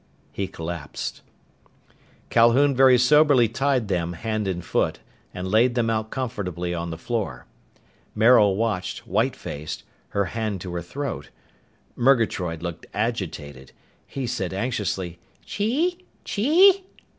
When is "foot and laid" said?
4.65-5.75